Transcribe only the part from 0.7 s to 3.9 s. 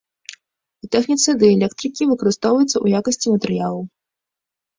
У тэхніцы дыэлектрыкі выкарыстоўваюцца ў якасці матэрыялаў.